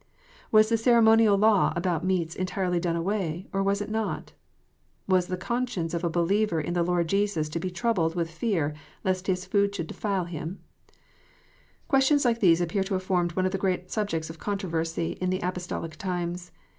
Was 0.51 0.69
the 0.69 0.77
ceremonial 0.77 1.37
law 1.37 1.73
about 1.75 2.03
meats 2.03 2.33
entirely 2.35 2.79
done 2.79 2.95
away, 2.95 3.45
or 3.53 3.61
was 3.61 3.81
it 3.83 3.89
not 3.91 4.33
1 5.05 5.15
Was 5.15 5.27
the 5.27 5.37
conscience 5.37 5.93
of 5.93 6.03
a 6.03 6.09
believer 6.09 6.59
in 6.59 6.73
the 6.73 6.81
Lord 6.81 7.07
Jesus 7.07 7.47
to 7.49 7.59
be 7.59 7.69
troubled 7.69 8.15
with 8.15 8.31
fear 8.31 8.73
lest 9.03 9.27
his 9.27 9.45
food 9.45 9.75
should 9.75 9.85
defile 9.85 10.25
him 10.25 10.59
1 10.87 10.97
Questions 11.87 12.25
like 12.25 12.39
these 12.39 12.61
appear 12.61 12.83
to 12.83 12.95
have 12.95 13.03
formed 13.03 13.33
one 13.35 13.45
of 13.45 13.51
the 13.51 13.59
great 13.59 13.91
subjects 13.91 14.31
of 14.31 14.39
controversy 14.39 15.19
in 15.21 15.29
the 15.29 15.41
Apostolic 15.43 15.95
times. 15.97 16.49